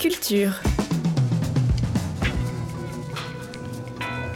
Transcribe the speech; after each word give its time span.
culture. 0.00 0.52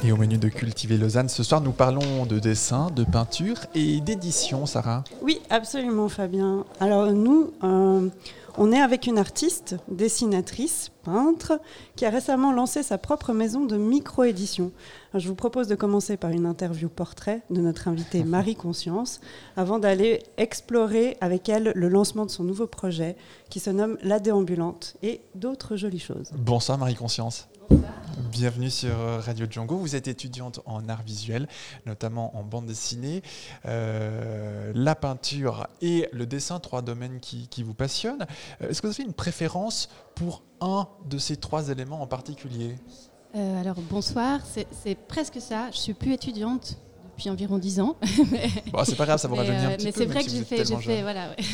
Et 0.04 0.12
au 0.12 0.16
menu 0.18 0.36
de 0.36 0.48
Cultiver 0.48 0.98
Lausanne, 0.98 1.30
ce 1.30 1.42
soir, 1.42 1.62
nous 1.62 1.72
parlons 1.72 2.26
de 2.26 2.38
dessin, 2.38 2.90
de 2.94 3.02
peinture 3.02 3.56
et 3.74 4.02
d'édition, 4.02 4.66
Sarah. 4.66 5.04
Oui, 5.22 5.40
absolument, 5.48 6.10
Fabien. 6.10 6.66
Alors, 6.80 7.10
nous, 7.12 7.54
euh, 7.62 8.10
on 8.56 8.72
est 8.72 8.80
avec 8.80 9.06
une 9.06 9.18
artiste, 9.18 9.76
dessinatrice, 9.88 10.90
peintre, 11.02 11.60
qui 11.96 12.04
a 12.04 12.10
récemment 12.10 12.52
lancé 12.52 12.82
sa 12.82 12.98
propre 12.98 13.32
maison 13.32 13.64
de 13.64 13.76
micro-édition. 13.76 14.72
Je 15.14 15.28
vous 15.28 15.34
propose 15.34 15.68
de 15.68 15.74
commencer 15.74 16.16
par 16.16 16.30
une 16.30 16.46
interview 16.46 16.88
portrait 16.88 17.42
de 17.50 17.60
notre 17.60 17.88
invitée 17.88 18.24
Marie 18.24 18.56
Conscience, 18.56 19.20
avant 19.56 19.78
d'aller 19.78 20.22
explorer 20.36 21.16
avec 21.20 21.48
elle 21.48 21.72
le 21.74 21.88
lancement 21.88 22.26
de 22.26 22.30
son 22.30 22.44
nouveau 22.44 22.66
projet, 22.66 23.16
qui 23.50 23.60
se 23.60 23.70
nomme 23.70 23.98
La 24.02 24.20
Déambulante, 24.20 24.96
et 25.02 25.20
d'autres 25.34 25.76
jolies 25.76 25.98
choses. 25.98 26.30
Bonsoir 26.36 26.78
Marie 26.78 26.94
Conscience. 26.94 27.48
Bienvenue 28.30 28.70
sur 28.70 28.96
Radio 29.20 29.46
Django. 29.48 29.76
Vous 29.76 29.96
êtes 29.96 30.08
étudiante 30.08 30.60
en 30.66 30.88
art 30.88 31.02
visuel, 31.02 31.48
notamment 31.86 32.36
en 32.36 32.42
bande 32.42 32.66
dessinée, 32.66 33.22
euh, 33.66 34.72
la 34.74 34.94
peinture 34.94 35.66
et 35.80 36.08
le 36.12 36.26
dessin, 36.26 36.60
trois 36.60 36.82
domaines 36.82 37.20
qui, 37.20 37.48
qui 37.48 37.62
vous 37.62 37.74
passionnent. 37.74 38.26
Euh, 38.62 38.68
est-ce 38.68 38.82
que 38.82 38.86
vous 38.86 38.94
avez 38.94 39.04
une 39.04 39.14
préférence 39.14 39.88
pour 40.14 40.42
un 40.60 40.88
de 41.08 41.18
ces 41.18 41.36
trois 41.36 41.68
éléments 41.68 42.00
en 42.00 42.06
particulier? 42.06 42.76
Euh, 43.36 43.60
Alors 43.60 43.76
bonsoir, 43.90 44.40
c'est 44.44 44.94
presque 45.08 45.40
ça. 45.40 45.70
Je 45.72 45.78
suis 45.78 45.94
plus 45.94 46.12
étudiante 46.12 46.78
depuis 47.10 47.30
environ 47.30 47.58
dix 47.58 47.80
ans. 47.80 47.96
bon, 48.72 48.84
c'est 48.84 48.96
pas 48.96 49.06
grave, 49.06 49.18
ça 49.18 49.28
vous 49.28 49.34
rajeunit 49.34 49.64
un 49.64 49.70
petit 49.76 49.86
mais 49.86 49.92
peu. 49.92 50.00
Mais 50.00 50.06
c'est 50.06 50.12
vrai 50.12 50.22
si 50.22 50.26
que 50.26 50.32
j'ai 50.32 50.44
fait, 50.44 50.64
fait, 50.64 51.02
voilà. 51.02 51.30
Ouais. 51.30 51.36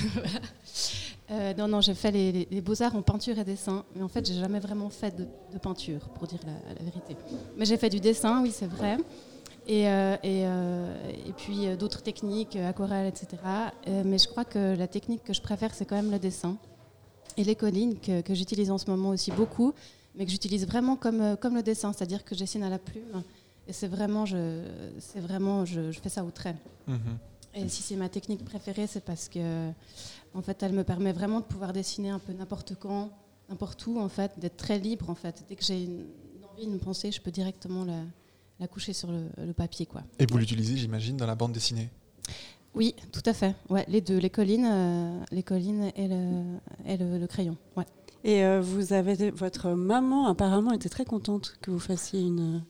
Euh, 1.32 1.54
non, 1.54 1.68
non, 1.68 1.80
j'ai 1.80 1.95
fait 1.95 2.10
les, 2.10 2.48
les 2.50 2.60
beaux-arts 2.60 2.96
en 2.96 3.02
peinture 3.02 3.38
et 3.38 3.45
dessin, 3.45 3.84
mais 3.95 4.02
en 4.02 4.09
fait, 4.09 4.26
j'ai 4.26 4.34
jamais 4.34 4.59
vraiment 4.59 4.90
fait 4.90 5.14
de, 5.14 5.28
de 5.52 5.59
peinture, 5.59 6.09
pour 6.09 6.26
dire 6.26 6.40
la, 6.45 6.54
la 6.74 6.84
vérité. 6.84 7.16
Mais 7.56 7.65
j'ai 7.65 7.76
fait 7.76 7.88
du 7.88 8.00
dessin, 8.00 8.43
oui, 8.43 8.50
c'est 8.52 8.66
vrai. 8.66 8.98
Et, 9.68 9.88
euh, 9.88 10.16
et, 10.24 10.43
euh, 10.46 10.93
et, 11.28 11.32
puis 11.32 11.68
euh, 11.68 11.76
d'autres 11.76 12.02
techniques, 12.02 12.56
aquarelle, 12.56 13.06
etc. 13.06 13.28
Euh, 13.87 14.02
mais 14.04 14.18
je 14.18 14.26
crois 14.26 14.45
que 14.45 14.74
la 14.76 14.88
technique 14.88 15.22
que 15.22 15.32
je 15.32 15.40
préfère, 15.40 15.72
c'est 15.72 15.84
quand 15.84 15.95
même 15.95 16.10
le 16.10 16.18
dessin. 16.18 16.56
Et 17.36 17.45
les 17.45 17.54
collines, 17.54 17.98
que, 17.98 18.20
que 18.20 18.34
j'utilise 18.34 18.70
en 18.70 18.78
ce 18.78 18.90
moment 18.90 19.10
aussi 19.10 19.30
beaucoup, 19.30 19.73
mais 20.14 20.24
que 20.24 20.30
j'utilise 20.30 20.66
vraiment 20.66 20.96
comme, 20.96 21.20
euh, 21.20 21.37
comme 21.37 21.54
le 21.54 21.62
dessin, 21.62 21.92
c'est-à-dire 21.92 22.24
que 22.24 22.34
je 22.34 22.40
dessine 22.40 22.62
à 22.62 22.70
la 22.70 22.78
plume. 22.78 23.22
Et 23.68 23.72
c'est 23.72 23.88
vraiment, 23.88 24.26
je, 24.26 24.64
c'est 24.98 25.20
vraiment 25.20 25.64
je, 25.64 25.92
je, 25.92 26.00
fais 26.00 26.09
ça 26.09 26.24
au 26.24 26.30
trait. 26.30 26.56
-hmm. 26.88 26.98
Et 27.54 27.68
si 27.68 27.82
c'est 27.82 27.96
ma 27.96 28.09
technique 28.09 28.45
préférée, 28.45 28.87
c'est 28.87 29.04
parce 29.04 29.28
que 29.28 29.70
en 30.34 30.42
fait, 30.42 30.62
elle 30.62 30.72
me 30.72 30.84
permet 30.84 31.12
vraiment 31.12 31.40
de 31.40 31.45
pouvoir 31.45 31.72
dessiner 31.72 32.10
un 32.10 32.18
peu 32.18 32.32
n'importe 32.32 32.74
quand, 32.76 33.10
n'importe 33.48 33.84
où, 33.87 33.98
en 33.98 34.09
fait, 34.09 34.38
d'être 34.38 34.56
très 34.56 34.78
libre, 34.78 35.10
en 35.10 35.15
fait. 35.15 35.44
Dès 35.48 35.56
que 35.56 35.65
j'ai 35.65 35.82
une, 35.82 36.04
une, 36.37 36.44
envie, 36.50 36.65
une 36.65 36.78
pensée, 36.78 37.10
je 37.10 37.20
peux 37.20 37.32
directement 37.32 37.84
la, 37.84 38.02
la 38.60 38.68
coucher 38.68 38.92
sur 38.92 39.10
le, 39.10 39.22
le, 39.44 39.52
papier, 39.52 39.87
quoi. 39.87 40.02
Et 40.18 40.26
vous 40.26 40.38
l'utilisez, 40.38 40.76
j'imagine, 40.76 41.16
dans 41.16 41.26
la 41.26 41.34
bande 41.34 41.52
dessinée? 41.52 41.88
Oui, 42.74 42.95
tout 43.13 43.23
à 43.26 43.32
fait. 43.32 43.54
Ouais, 43.68 43.85
les 43.88 44.01
deux, 44.01 44.18
les 44.18 44.30
collines, 44.30 44.68
euh, 44.71 45.18
les 45.32 45.43
collines 45.43 45.90
et 45.96 46.09
le, 46.09 46.43
et 46.87 46.96
le, 46.96 47.18
le 47.18 47.27
crayon. 47.27 47.57
Ouais. 47.77 47.85
Et 48.23 48.45
euh, 48.45 48.60
vous 48.60 48.93
avez 48.93 49.30
votre 49.30 49.71
maman 49.71 50.27
apparemment 50.27 50.73
était 50.73 50.90
très 50.90 51.04
contente 51.04 51.57
que 51.62 51.71
vous 51.71 51.79
fassiez 51.79 52.21
une 52.21 52.62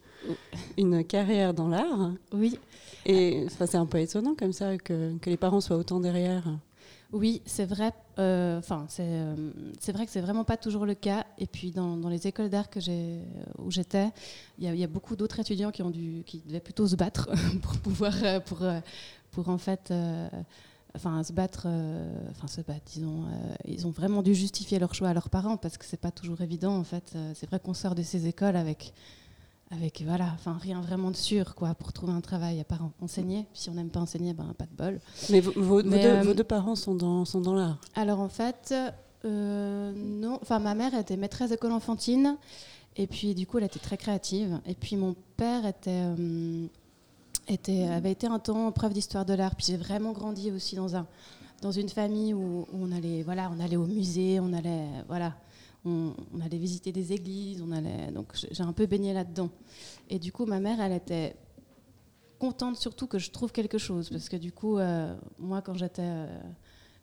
une 0.77 1.05
carrière 1.05 1.55
dans 1.55 1.69
l'art. 1.69 2.13
Oui. 2.33 2.59
Et 3.07 3.47
c'est 3.49 3.77
un 3.77 3.87
peu 3.87 3.99
étonnant 3.99 4.35
comme 4.35 4.53
ça 4.53 4.77
que, 4.77 5.17
que 5.19 5.31
les 5.31 5.37
parents 5.37 5.61
soient 5.61 5.77
autant 5.77 6.01
derrière. 6.01 6.45
Oui, 7.13 7.43
c'est 7.47 7.65
vrai. 7.65 7.93
Enfin, 8.19 8.87
euh, 9.01 9.35
c'est 9.81 9.93
vrai 9.93 10.05
que 10.05 10.13
c'est 10.13 10.21
vraiment 10.21 10.45
pas 10.45 10.59
toujours 10.59 10.85
le 10.85 10.95
cas. 10.95 11.25
Et 11.39 11.47
puis 11.47 11.71
dans, 11.71 11.97
dans 11.97 12.11
les 12.11 12.27
écoles 12.27 12.51
d'art 12.51 12.69
que 12.69 12.79
j'ai 12.79 13.21
où 13.59 13.71
j'étais, 13.71 14.11
il 14.59 14.73
y, 14.73 14.79
y, 14.79 14.85
a 14.85 14.87
beaucoup 14.87 15.17
d'autres 15.17 15.41
étudiants 15.41 15.71
qui 15.71 15.83
ont 15.83 15.91
dû, 15.91 16.23
qui 16.27 16.43
devaient 16.47 16.61
plutôt 16.61 16.87
se 16.87 16.97
battre 16.97 17.31
pour 17.63 17.79
pouvoir, 17.79 18.15
pour, 18.45 18.59
pour 19.31 19.49
en 19.49 19.59
fait. 19.59 19.91
Euh, 19.91 20.29
enfin 20.95 21.23
se 21.23 21.33
battre 21.33 21.65
euh, 21.67 22.11
enfin 22.31 22.49
se 22.49 22.61
battre 22.61 22.85
disons 22.87 23.25
euh, 23.25 23.55
ils 23.65 23.87
ont 23.87 23.91
vraiment 23.91 24.23
dû 24.23 24.35
justifier 24.35 24.79
leur 24.79 24.95
choix 24.95 25.09
à 25.09 25.15
leurs 25.15 25.31
parents 25.31 25.57
parce 25.57 25.79
que 25.79 25.85
c'est 25.85 26.01
pas 26.01 26.11
toujours 26.11 26.41
évident 26.41 26.77
en 26.77 26.85
fait 26.85 27.13
euh, 27.15 27.33
c'est 27.35 27.49
vrai 27.49 27.61
qu'on 27.61 27.75
sort 27.75 27.95
de 27.95 28.03
ces 28.03 28.27
écoles 28.27 28.57
avec 28.57 28.93
avec 29.73 30.03
voilà, 30.05 30.33
enfin 30.35 30.59
rien 30.61 30.81
vraiment 30.81 31.13
de 31.13 31.17
sûr 31.17 31.55
quoi 31.55 31.77
pour 31.77 31.93
trouver 31.93 32.13
un 32.13 32.21
travail 32.21 32.59
à 32.59 32.65
part 32.65 32.91
enseigner. 33.01 33.47
Si 33.55 33.71
on 33.71 33.75
n'aime 33.75 33.91
pas 33.91 34.01
enseigner, 34.01 34.35
ben 34.35 34.53
pas 34.59 34.65
de 34.67 34.75
bol. 34.77 35.01
Mais, 35.31 35.39
vos, 35.39 35.53
vos, 35.53 35.83
Mais, 35.85 35.91
vos, 35.91 36.03
deux, 36.03 36.27
vos 36.27 36.35
deux, 36.35 36.43
parents 36.43 36.75
sont 36.75 36.97
dans 36.97 37.25
sont 37.25 37.41
dans 37.41 37.55
l'art. 37.55 37.79
Alors 37.95 38.19
en 38.19 38.29
fait, 38.29 38.75
non. 39.23 40.41
Enfin 40.43 40.59
ma 40.59 40.75
mère 40.75 40.93
était 40.95 41.17
maîtresse 41.17 41.51
d'école 41.51 41.71
enfantine 41.71 42.37
et 42.97 43.07
puis 43.07 43.37
du 43.37 43.47
coup 43.47 43.59
elle 43.59 43.65
était 43.65 43.79
très 43.79 43.97
créative. 43.97 44.59
Et 44.67 44.75
puis 44.75 44.97
mon 44.97 45.15
père 45.37 45.65
était 45.65 46.03
était 47.53 47.85
avait 47.85 48.13
été 48.13 48.27
un 48.27 48.39
temps 48.39 48.71
prof 48.73 48.93
d'histoire 48.93 49.25
de 49.25 49.35
l'art. 49.35 49.55
Puis 49.57 49.67
j'ai 49.67 49.77
vraiment 49.77 50.13
grandi 50.13 50.51
aussi 50.51 50.77
dans 50.77 50.97
un 50.97 51.07
dans 51.63 51.73
une 51.73 51.91
famille 51.91 52.33
où, 52.33 52.67
on 52.73 52.91
allait 52.93 53.23
voilà 53.23 53.51
on 53.55 53.61
allait 53.61 53.77
au 53.77 53.87
musée, 53.87 54.41
on 54.41 54.53
allait 54.53 54.87
voilà 55.09 55.35
on, 55.85 56.15
allait 56.45 56.59
visiter 56.59 56.93
des 56.93 57.13
églises, 57.13 57.63
on 57.63 57.73
allait, 57.73 58.11
donc 58.13 58.33
j'ai 58.35 58.63
un 58.63 58.73
peu 58.73 58.87
baigné 58.87 59.13
là-dedans. 59.13 59.51
Et 60.09 60.19
du 60.19 60.33
coup, 60.33 60.47
ma 60.47 60.61
mère, 60.61 60.81
elle 60.81 60.93
était 60.93 61.37
contente 62.39 62.77
surtout 62.77 63.07
que 63.07 63.19
je 63.19 63.31
trouve 63.31 63.53
quelque 63.53 63.79
chose, 63.79 64.11
parce 64.11 64.29
que 64.29 64.37
du 64.37 64.53
coup, 64.53 64.79
euh, 64.79 65.15
moi, 65.39 65.63
quand 65.63 65.75
j'étais 65.75 66.03
euh, 66.03 66.41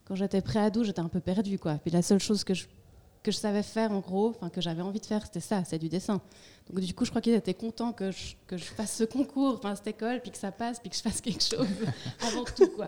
quand 0.06 0.16
j'étais 0.16 0.42
pré-ado, 0.42 0.84
j'étais 0.84 1.02
un 1.02 1.10
peu 1.10 1.20
perdue, 1.20 1.60
quoi. 1.60 1.76
Puis 1.76 1.92
la 1.92 2.02
seule 2.02 2.20
chose 2.20 2.44
que 2.44 2.54
je 2.54 2.66
que 3.28 3.34
je 3.34 3.38
savais 3.38 3.62
faire, 3.62 3.92
en 3.92 4.00
gros, 4.00 4.30
enfin 4.30 4.50
que 4.50 4.62
j'avais 4.62 4.82
envie 4.82 5.02
de 5.02 5.06
faire, 5.06 5.26
c'était 5.26 5.42
ça, 5.42 5.62
c'est 5.66 5.78
du 5.78 5.90
dessin. 5.90 6.22
Donc 6.70 6.80
du 6.80 6.94
coup, 6.94 7.04
je 7.04 7.10
crois 7.10 7.22
qu'ils 7.22 7.34
étaient 7.34 7.54
contents 7.54 7.92
que 7.92 8.10
je, 8.10 8.36
que 8.48 8.56
je 8.56 8.64
fasse 8.64 8.96
ce 8.96 9.04
concours, 9.04 9.56
enfin 9.58 9.76
cette 9.76 9.88
école, 9.88 10.22
puis 10.22 10.32
que 10.32 10.38
ça 10.38 10.54
passe, 10.54 10.80
puis 10.80 10.90
que 10.90 10.96
je 10.96 11.02
fasse 11.02 11.20
quelque 11.20 11.44
chose 11.44 11.68
avant 12.26 12.46
tout, 12.46 12.70
quoi. 12.70 12.88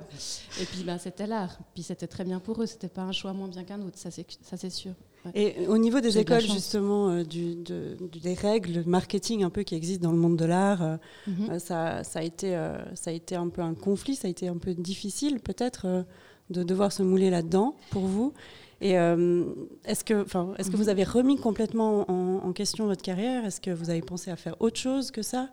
Et 0.62 0.64
puis 0.64 0.84
ben, 0.86 0.98
c'était 0.98 1.28
l'art, 1.28 1.60
puis 1.74 1.84
c'était 1.84 2.08
très 2.08 2.24
bien 2.24 2.40
pour 2.40 2.62
eux, 2.62 2.68
c'était 2.68 2.88
pas 2.88 3.02
un 3.02 3.12
choix 3.12 3.34
moins 3.34 3.50
bien 3.50 3.66
qu'un 3.66 3.82
autre, 3.82 3.98
ça 3.98 4.12
c'est 4.12 4.70
sûr. 4.70 4.94
Ouais. 5.26 5.32
Et 5.36 5.68
au 5.68 5.78
niveau 5.78 6.00
des 6.00 6.18
écoles, 6.18 6.44
de 6.44 6.48
justement, 6.48 7.10
euh, 7.10 7.24
du, 7.26 7.56
de, 7.56 7.98
des 8.24 8.34
règles 8.34 8.84
marketing 8.86 9.44
un 9.44 9.50
peu 9.50 9.64
qui 9.64 9.76
existent 9.76 10.08
dans 10.08 10.14
le 10.14 10.22
monde 10.22 10.38
de 10.38 10.46
l'art, 10.46 10.82
euh, 10.82 10.96
mm 11.28 11.34
-hmm. 11.34 11.60
ça, 11.60 12.06
ça, 12.06 12.20
a 12.20 12.24
été, 12.24 12.56
euh, 12.56 12.78
ça 12.96 13.10
a 13.10 13.14
été 13.14 13.36
un 13.36 13.50
peu 13.50 13.62
un 13.62 13.76
conflit, 13.76 14.16
ça 14.16 14.30
a 14.30 14.32
été 14.32 14.48
un 14.48 14.58
peu 14.58 14.74
difficile 14.74 15.42
peut-être 15.42 15.86
euh, 15.88 16.04
de 16.50 16.64
devoir 16.64 16.92
se 16.92 17.04
mouler 17.04 17.30
là-dedans 17.30 17.76
pour 17.92 18.06
vous. 18.06 18.34
Et 18.82 18.98
euh, 18.98 19.46
est-ce 19.86 20.04
que, 20.04 20.24
enfin, 20.24 20.54
est-ce 20.58 20.72
que 20.72 20.78
vous 20.78 20.90
avez 20.90 21.04
remis 21.04 21.38
complètement 21.38 22.10
en, 22.10 22.54
question 22.54 22.86
votre 22.86 23.02
carrière? 23.02 23.46
Est-ce 23.46 23.60
que 23.60 23.72
vous 23.72 23.90
avez 23.90 24.02
pensé 24.02 24.32
à 24.32 24.36
faire 24.36 24.56
autre 24.62 24.78
chose 24.78 25.12
que 25.12 25.22
ça? 25.22 25.50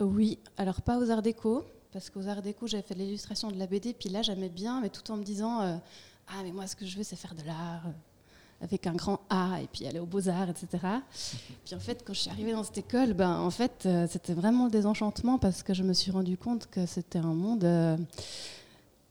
Oui, 0.00 0.38
alors 0.56 0.82
pas 0.82 0.98
aux 0.98 1.10
Arts 1.10 1.22
Déco, 1.22 1.64
parce 1.92 2.10
qu'aux 2.10 2.28
Arts 2.28 2.42
Déco, 2.42 2.66
j'avais 2.66 2.82
fait 2.82 2.94
l'illustration 2.94 3.50
de 3.50 3.58
la 3.58 3.66
BD, 3.66 3.94
puis 3.94 4.08
là, 4.08 4.22
j'aimais 4.22 4.48
bien, 4.48 4.80
mais 4.80 4.90
tout 4.90 5.08
en 5.10 5.16
me 5.16 5.22
disant 5.22 5.62
euh, 5.62 5.76
Ah, 6.28 6.42
mais 6.42 6.52
moi, 6.52 6.66
ce 6.66 6.76
que 6.76 6.84
je 6.84 6.96
veux, 6.96 7.04
c'est 7.04 7.16
faire 7.16 7.34
de 7.34 7.46
l'art 7.46 7.84
avec 8.60 8.86
un 8.86 8.94
grand 8.94 9.20
A 9.30 9.60
et 9.62 9.68
puis 9.70 9.86
aller 9.86 9.98
aux 9.98 10.06
beaux-arts, 10.06 10.48
etc. 10.48 10.82
Puis 11.64 11.74
en 11.74 11.80
fait, 11.80 12.02
quand 12.04 12.14
je 12.14 12.20
suis 12.20 12.30
arrivée 12.30 12.52
dans 12.52 12.64
cette 12.64 12.78
école, 12.78 13.12
ben, 13.12 13.38
en 13.38 13.50
fait, 13.50 13.84
euh, 13.84 14.06
c'était 14.08 14.32
vraiment 14.32 14.64
le 14.64 14.70
désenchantement 14.70 15.38
parce 15.38 15.62
que 15.62 15.74
je 15.74 15.82
me 15.82 15.92
suis 15.92 16.10
rendu 16.10 16.36
compte 16.36 16.68
que 16.70 16.86
c'était 16.86 17.18
un 17.18 17.34
monde 17.34 17.64
euh, 17.64 17.96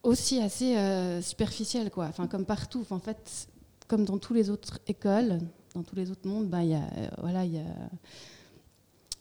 aussi 0.03 0.41
assez 0.41 0.77
euh, 0.77 1.21
superficiel, 1.21 1.89
quoi. 1.89 2.05
Enfin, 2.05 2.27
comme 2.27 2.45
partout. 2.45 2.85
En 2.89 2.99
fait, 2.99 3.47
comme 3.87 4.05
dans 4.05 4.17
toutes 4.17 4.35
les 4.35 4.49
autres 4.49 4.79
écoles, 4.87 5.39
dans 5.73 5.83
tous 5.83 5.95
les 5.95 6.11
autres 6.11 6.27
mondes, 6.27 6.47
ben, 6.47 6.61
y 6.61 6.75
a, 6.75 6.83
voilà, 7.21 7.45
y 7.45 7.57
a 7.57 7.63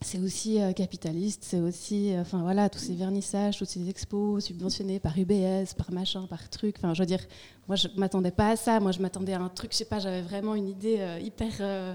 c'est 0.03 0.19
aussi 0.19 0.60
euh, 0.60 0.72
capitaliste, 0.72 1.44
c'est 1.44 1.60
aussi, 1.60 2.12
enfin 2.19 2.41
euh, 2.41 2.43
voilà, 2.43 2.69
tous 2.69 2.78
ces 2.78 2.94
vernissages, 2.94 3.59
tous 3.59 3.65
ces 3.65 3.88
expos 3.88 4.44
subventionnés 4.44 4.98
par 4.98 5.19
UBS, 5.19 5.75
par 5.76 5.93
machin, 5.93 6.26
par 6.26 6.48
truc. 6.50 6.76
Enfin, 6.78 6.94
je 6.94 7.00
veux 7.00 7.06
dire, 7.06 7.25
moi 7.69 7.76
je 7.76 7.88
m'attendais 7.97 8.31
pas 8.31 8.50
à 8.50 8.56
ça. 8.56 8.81
Moi, 8.81 8.93
je 8.93 9.00
m'attendais 9.00 9.32
à 9.32 9.41
un 9.41 9.49
truc, 9.49 9.72
je 9.72 9.78
sais 9.78 9.84
pas, 9.84 9.99
j'avais 9.99 10.22
vraiment 10.22 10.54
une 10.54 10.69
idée 10.69 10.97
euh, 10.99 11.19
hyper 11.20 11.52
euh, 11.61 11.94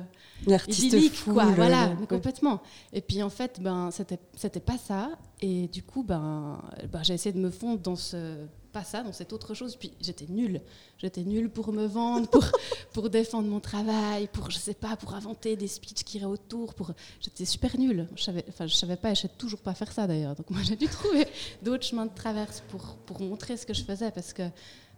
idyllique, 0.67 1.15
fou, 1.15 1.33
quoi. 1.33 1.45
Voilà, 1.45 1.95
complètement. 2.09 2.61
Et 2.93 3.01
puis 3.01 3.21
en 3.23 3.29
fait, 3.29 3.59
ben 3.61 3.89
c'était 3.91 4.19
c'était 4.35 4.59
pas 4.59 4.77
ça. 4.77 5.09
Et 5.41 5.67
du 5.67 5.83
coup, 5.83 6.03
ben, 6.03 6.61
ben 6.91 7.03
j'ai 7.03 7.13
essayé 7.13 7.33
de 7.33 7.39
me 7.39 7.51
fondre 7.51 7.79
dans 7.79 7.95
ce 7.95 8.35
pas 8.67 8.83
ça, 8.83 9.03
dans 9.03 9.13
cette 9.13 9.33
autre 9.33 9.53
chose. 9.53 9.75
Puis 9.75 9.91
j'étais 10.01 10.25
nulle. 10.27 10.61
J'étais 10.97 11.23
nulle 11.23 11.49
pour 11.49 11.71
me 11.71 11.85
vendre, 11.85 12.27
pour, 12.27 12.45
pour 12.93 13.09
défendre 13.09 13.47
mon 13.47 13.59
travail, 13.59 14.27
pour, 14.27 14.51
je 14.51 14.57
sais 14.57 14.73
pas, 14.73 14.95
pour 14.95 15.13
inventer 15.13 15.55
des 15.55 15.67
speeches 15.67 16.03
qui 16.03 16.17
iraient 16.17 16.25
autour. 16.25 16.73
Pour... 16.73 16.91
J'étais 17.19 17.45
super 17.45 17.77
nulle. 17.77 18.07
Je 18.15 18.23
savais, 18.23 18.45
enfin, 18.49 18.67
je 18.67 18.75
savais 18.75 18.97
pas, 18.97 19.11
et 19.11 19.15
je 19.15 19.21
sais 19.21 19.31
toujours 19.37 19.59
pas 19.59 19.73
faire 19.73 19.91
ça 19.91 20.07
d'ailleurs. 20.07 20.35
Donc 20.35 20.49
moi, 20.49 20.61
j'ai 20.63 20.75
dû 20.75 20.87
trouver 20.87 21.27
d'autres 21.61 21.83
chemins 21.83 22.05
de 22.05 22.13
traverse 22.13 22.63
pour, 22.69 22.95
pour 23.05 23.21
montrer 23.21 23.57
ce 23.57 23.65
que 23.65 23.73
je 23.73 23.83
faisais 23.83 24.11
parce 24.11 24.33
que 24.33 24.43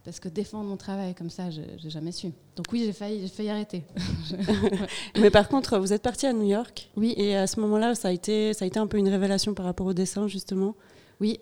parce 0.06 0.20
que 0.20 0.30
défendre 0.30 0.70
mon 0.70 0.78
travail 0.78 1.14
comme 1.14 1.30
ça, 1.30 1.50
je 1.50 1.62
n'ai 1.62 1.90
jamais 1.90 2.12
su. 2.12 2.28
Donc 2.56 2.68
oui, 2.72 2.84
j'ai 2.86 2.94
failli, 2.94 3.22
j'ai 3.22 3.28
failli 3.28 3.50
arrêter. 3.50 3.84
Mais 5.20 5.30
par 5.30 5.48
contre, 5.50 5.78
vous 5.78 5.94
êtes 5.94 6.02
partie 6.02 6.26
à 6.26 6.34
New 6.34 6.48
York. 6.48 6.90
Oui. 6.96 7.14
Et 7.18 7.36
à 7.36 7.48
ce 7.48 7.60
moment-là, 7.60 7.96
ça 7.96 8.08
a 8.08 8.12
été, 8.12 8.54
ça 8.54 8.66
a 8.66 8.68
été 8.68 8.80
un 8.80 8.88
peu 8.88 8.98
une 8.98 9.10
révélation 9.10 9.54
par 9.54 9.66
rapport 9.66 9.86
au 9.86 9.94
dessin, 9.94 10.28
justement? 10.28 10.76
Oui. 11.20 11.40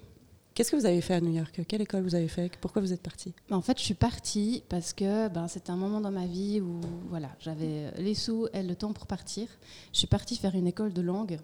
Qu'est-ce 0.57 0.71
que 0.71 0.75
vous 0.75 0.87
avez 0.87 1.01
fait 1.01 1.13
à 1.13 1.21
New 1.21 1.33
York? 1.33 1.61
Quelle 1.67 1.83
école 1.83 2.01
vous 2.01 2.15
avez 2.15 2.27
fait? 2.27 2.51
Pourquoi 2.59 2.81
vous 2.81 2.91
êtes 2.91 3.03
partie? 3.03 3.31
En 3.51 3.61
fait, 3.61 3.77
je 3.77 3.83
suis 3.83 3.93
partie 3.93 4.63
parce 4.69 4.91
que 4.91 5.27
ben, 5.27 5.47
c'était 5.47 5.69
un 5.69 5.75
moment 5.75 6.01
dans 6.01 6.09
ma 6.09 6.25
vie 6.25 6.61
où 6.61 6.81
voilà, 7.11 7.29
j'avais 7.39 7.91
les 7.99 8.15
sous 8.15 8.47
et 8.53 8.63
le 8.63 8.73
temps 8.73 8.91
pour 8.91 9.05
partir. 9.05 9.47
Je 9.93 9.99
suis 9.99 10.07
partie 10.07 10.35
faire 10.35 10.55
une 10.55 10.65
école 10.65 10.93
de 10.93 11.01
langue. 11.03 11.37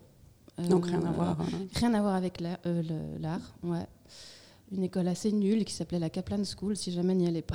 Donc 0.67 0.87
rien 0.87 1.05
à 1.05 1.11
voir. 1.11 1.39
hein. 1.39 1.45
Rien 1.75 1.93
à 1.93 2.01
voir 2.01 2.15
avec 2.15 2.41
l'art, 2.41 2.57
euh, 2.65 2.81
l'art, 3.19 3.53
ouais. 3.61 3.85
Une 4.71 4.83
école 4.83 5.07
assez 5.07 5.31
nulle 5.31 5.63
qui 5.63 5.75
s'appelait 5.75 5.99
la 5.99 6.09
Kaplan 6.09 6.41
School, 6.43 6.75
si 6.75 6.91
jamais 6.91 7.13
n'y 7.13 7.27
allez 7.27 7.43
pas. 7.43 7.53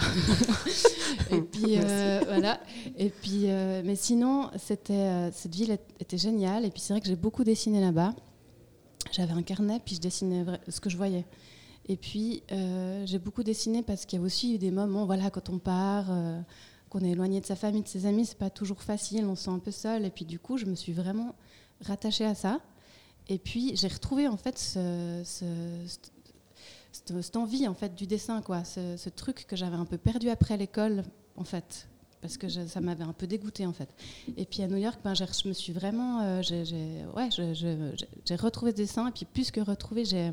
et 1.32 1.40
puis 1.40 1.74
euh, 1.76 2.20
voilà. 2.24 2.60
Et 2.96 3.08
puis, 3.10 3.50
euh, 3.50 3.82
mais 3.84 3.96
sinon, 3.96 4.48
c'était 4.58 4.92
euh, 4.92 5.32
cette 5.32 5.56
ville 5.56 5.76
était 5.98 6.18
géniale. 6.18 6.64
Et 6.64 6.70
puis 6.70 6.80
c'est 6.80 6.92
vrai 6.92 7.00
que 7.00 7.08
j'ai 7.08 7.16
beaucoup 7.16 7.42
dessiné 7.42 7.80
là-bas. 7.80 8.14
J'avais 9.12 9.32
un 9.32 9.42
carnet, 9.42 9.80
puis 9.84 9.94
je 9.96 10.00
dessinais 10.00 10.44
ce 10.68 10.80
que 10.80 10.90
je 10.90 10.96
voyais. 10.96 11.24
Et 11.88 11.96
puis 11.96 12.42
euh, 12.52 13.04
j'ai 13.06 13.18
beaucoup 13.18 13.42
dessiné 13.42 13.82
parce 13.82 14.04
qu'il 14.04 14.18
y 14.18 14.22
a 14.22 14.24
aussi 14.24 14.54
eu 14.54 14.58
des 14.58 14.70
moments, 14.70 15.06
voilà, 15.06 15.30
quand 15.30 15.48
on 15.48 15.58
part. 15.58 16.06
euh, 16.10 16.40
qu'on 16.90 17.00
est 17.00 17.10
éloigné 17.10 17.38
de 17.42 17.44
sa 17.44 17.54
famille, 17.54 17.82
de 17.82 17.86
ses 17.88 18.06
amis, 18.06 18.24
c'est 18.24 18.38
pas 18.38 18.48
toujours 18.48 18.82
facile, 18.82 19.26
on 19.26 19.34
se 19.36 19.44
sent 19.44 19.50
un 19.50 19.58
peu 19.58 19.70
seul. 19.70 20.06
Et 20.06 20.10
puis 20.10 20.24
du 20.24 20.38
coup, 20.38 20.56
je 20.56 20.64
me 20.64 20.74
suis 20.74 20.94
vraiment 20.94 21.34
rattachée 21.84 22.24
à 22.24 22.34
ça. 22.34 22.60
Et 23.28 23.36
puis 23.38 23.76
j'ai 23.76 23.88
retrouvé 23.88 24.26
en 24.26 24.38
fait 24.38 24.58
ce- 24.58 25.20
ce- 25.22 25.44
cette, 25.86 26.12
cette- 26.92 27.20
cette 27.20 27.36
envie 27.36 27.68
en 27.68 27.74
fait 27.74 27.94
du 27.94 28.06
dessin, 28.06 28.40
quoi, 28.40 28.64
ce, 28.64 28.96
ce 28.96 29.10
truc 29.10 29.44
que 29.46 29.54
j'avais 29.54 29.76
un 29.76 29.84
peu 29.84 29.98
perdu 29.98 30.30
après 30.30 30.56
l'école, 30.56 31.04
en 31.36 31.44
fait, 31.44 31.86
parce 32.20 32.36
que 32.36 32.48
ça 32.48 32.80
m'avait 32.80 33.04
un 33.04 33.12
peu 33.12 33.26
dégoûté 33.26 33.66
en 33.66 33.72
fait. 33.72 33.88
Et 34.36 34.44
puis 34.44 34.62
à 34.62 34.68
New 34.68 34.76
York, 34.76 34.98
ben, 35.04 35.14
je 35.14 35.48
me 35.48 35.52
suis 35.52 35.72
vraiment, 35.72 36.20
euh, 36.22 36.42
j'ai, 36.42 38.36
retrouvé 38.36 38.72
ce 38.72 38.76
dessin. 38.76 39.08
Et 39.08 39.12
puis 39.12 39.24
plus 39.24 39.50
que 39.50 39.60
retrouvé, 39.60 40.04
j'ai, 40.04 40.30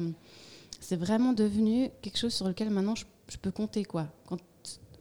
c'est 0.79 0.95
vraiment 0.95 1.33
devenu 1.33 1.89
quelque 2.01 2.17
chose 2.17 2.33
sur 2.33 2.47
lequel 2.47 2.69
maintenant 2.69 2.95
je, 2.95 3.05
peux 3.41 3.51
compter, 3.51 3.83
quoi. 3.83 4.07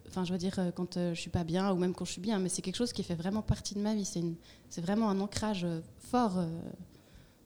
Enfin, 0.09 0.25
je 0.25 0.33
veux 0.33 0.39
dire, 0.39 0.59
euh, 0.59 0.71
quand 0.71 0.97
euh, 0.97 1.13
je 1.13 1.21
suis 1.21 1.31
pas 1.31 1.45
bien 1.45 1.73
ou 1.73 1.77
même 1.77 1.93
quand 1.93 2.05
je 2.05 2.13
suis 2.13 2.21
bien, 2.21 2.39
mais 2.39 2.49
c'est 2.49 2.63
quelque 2.63 2.77
chose 2.77 2.93
qui 2.93 3.03
fait 3.03 3.17
vraiment 3.17 3.43
partie 3.43 3.75
de 3.75 3.81
ma 3.81 3.95
vie. 3.95 4.05
C'est, 4.05 4.81
vraiment 4.81 5.11
un 5.11 5.21
ancrage 5.21 5.65
euh, 5.65 5.81
fort 5.99 6.39
euh, 6.39 6.47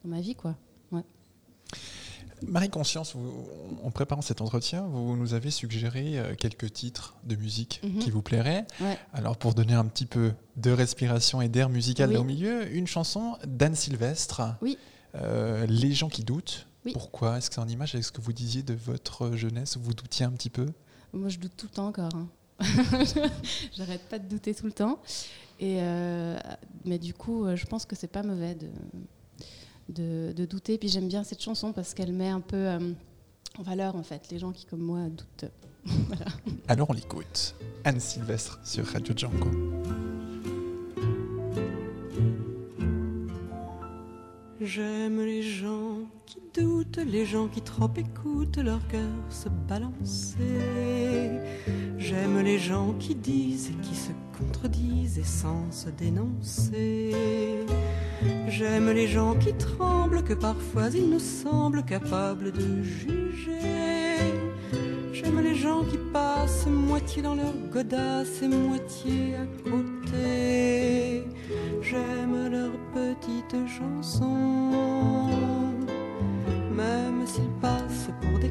dans 0.04 0.10
ma 0.10 0.20
vie, 0.20 0.34
quoi. 0.34 0.54
Marie-Conscience, 2.46 3.14
vous- 3.14 3.46
en 3.82 3.90
préparant 3.90 4.22
cet 4.22 4.40
entretien, 4.40 4.82
vous 4.82 5.16
nous 5.16 5.34
avez 5.34 5.50
suggéré 5.50 6.18
euh, 6.18 6.34
quelques 6.34 6.72
titres 6.72 7.16
de 7.24 7.36
musique 7.36 7.80
Mhm. 7.84 7.98
qui 7.98 8.10
vous 8.10 8.22
plairaient. 8.22 8.66
Ouais. 8.80 8.98
Alors, 9.12 9.36
pour 9.36 9.54
donner 9.54 9.74
un 9.74 9.84
petit 9.84 10.06
peu 10.06 10.32
de 10.56 10.70
respiration 10.70 11.40
et 11.42 11.48
d'air 11.48 11.68
musical 11.68 12.08
Oui. 12.08 12.14
là 12.14 12.20
au 12.20 12.24
milieu, 12.24 12.72
une 12.72 12.86
chanson 12.86 13.36
d'Anne 13.46 13.74
Sylvestre, 13.74 14.42
Oui. 14.62 14.78
euh, 15.14 15.66
Les 15.66 15.92
gens 15.92 16.08
qui 16.08 16.22
doutent. 16.24 16.66
Oui. 16.86 16.92
Pourquoi 16.92 17.38
Est-ce 17.38 17.48
que 17.50 17.54
c'est 17.56 17.60
en 17.60 17.68
image? 17.68 17.94
Avec 17.94 18.04
ce 18.04 18.12
que 18.12 18.20
vous 18.20 18.32
disiez 18.32 18.62
de 18.62 18.74
votre 18.74 19.32
jeunesse 19.36 19.76
où 19.76 19.80
vous 19.80 19.94
doutiez 19.94 20.24
un 20.24 20.30
petit 20.30 20.50
peu? 20.50 20.66
Moi, 21.12 21.28
je 21.28 21.38
doute 21.38 21.52
tout 21.56 21.66
le 21.66 21.72
temps 21.74 21.88
encore. 21.88 22.10
hein. 22.14 22.28
J'arrête 23.76 24.02
pas 24.08 24.18
de 24.18 24.28
douter 24.28 24.54
tout 24.54 24.66
le 24.66 24.72
temps. 24.72 24.98
Et 25.60 25.78
euh, 25.80 26.36
mais 26.84 26.98
du 26.98 27.14
coup, 27.14 27.44
je 27.54 27.66
pense 27.66 27.84
que 27.84 27.96
c'est 27.96 28.06
pas 28.08 28.22
mauvais 28.22 28.54
de, 28.54 28.68
de, 29.88 30.32
de 30.32 30.44
douter. 30.44 30.78
Puis 30.78 30.88
j'aime 30.88 31.08
bien 31.08 31.24
cette 31.24 31.42
chanson 31.42 31.72
parce 31.72 31.94
qu'elle 31.94 32.12
met 32.12 32.28
un 32.28 32.40
peu 32.40 32.56
euh, 32.56 32.92
en 33.58 33.62
valeur, 33.62 33.96
en 33.96 34.02
fait, 34.02 34.28
les 34.30 34.38
gens 34.38 34.52
qui, 34.52 34.66
comme 34.66 34.82
moi, 34.82 35.00
doutent. 35.08 35.50
Alors, 36.68 36.90
on 36.90 36.92
l'écoute. 36.92 37.54
Anne 37.84 38.00
Sylvestre 38.00 38.60
sur 38.64 38.86
Radio 38.86 39.14
Django. 39.16 39.50
J'aime 44.60 45.20
les 45.24 45.42
gens 45.42 45.98
qui 46.26 46.38
doutent, 46.52 46.98
les 46.98 47.24
gens 47.24 47.46
qui 47.46 47.62
trop 47.62 47.90
écoutent 47.96 48.58
leur 48.58 48.86
cœur 48.88 49.08
se 49.30 49.48
balancer. 49.48 50.36
J'aime 52.08 52.40
les 52.40 52.58
gens 52.58 52.94
qui 52.98 53.14
disent 53.14 53.68
et 53.68 53.86
qui 53.86 53.94
se 53.94 54.12
contredisent 54.38 55.18
et 55.18 55.24
sans 55.24 55.70
se 55.70 55.90
dénoncer. 55.90 57.14
J'aime 58.48 58.90
les 58.90 59.06
gens 59.06 59.34
qui 59.34 59.52
tremblent, 59.52 60.24
que 60.24 60.32
parfois 60.32 60.88
ils 60.88 61.10
nous 61.10 61.18
semblent 61.18 61.84
capables 61.84 62.50
de 62.52 62.82
juger. 62.82 63.60
J'aime 65.12 65.38
les 65.42 65.54
gens 65.54 65.84
qui 65.84 65.98
passent 66.10 66.66
moitié 66.66 67.20
dans 67.20 67.34
leur 67.34 67.52
godasse 67.70 68.40
et 68.40 68.48
moitié 68.48 69.34
à 69.34 69.68
côté. 69.68 71.24
J'aime 71.82 72.48
leurs 72.50 72.78
petites 72.94 73.68
chansons, 73.68 74.70
même 76.74 77.26
s'ils 77.26 77.52
passent 77.60 78.08
pour 78.22 78.38
des 78.38 78.50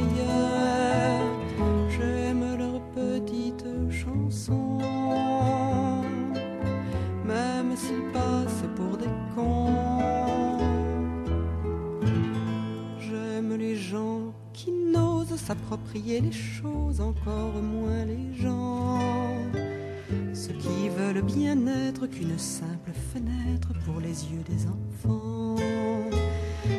S'approprier 15.51 16.21
les 16.21 16.31
choses, 16.31 17.01
encore 17.01 17.61
moins 17.61 18.05
les 18.05 18.33
gens. 18.41 19.27
Ceux 20.33 20.53
qui 20.53 20.87
veulent 20.87 21.23
bien 21.23 21.67
être 21.67 22.07
qu'une 22.07 22.39
simple 22.39 22.91
fenêtre 23.11 23.73
pour 23.85 23.99
les 23.99 24.25
yeux 24.31 24.43
des 24.49 24.65
enfants. 24.67 25.57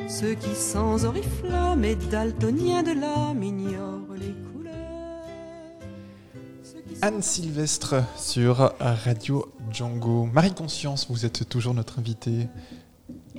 Ceux 0.09 0.35
qui 0.35 0.55
sans 0.55 1.05
oriflamme 1.05 1.85
et 1.85 1.97
daltoniens 1.97 2.83
de 2.83 2.93
l'âme 2.99 3.43
ignorent 3.43 4.15
les 4.19 4.35
couleurs. 4.53 4.73
Anne 7.03 7.21
Sylvestre 7.21 7.97
sur 8.17 8.73
Radio 8.81 9.53
Django. 9.71 10.25
Marie-Conscience, 10.33 11.09
vous 11.11 11.27
êtes 11.27 11.47
toujours 11.47 11.75
notre 11.75 11.99
invitée. 11.99 12.49